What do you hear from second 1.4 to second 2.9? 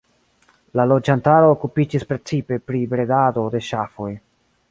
okupiĝis precipe pri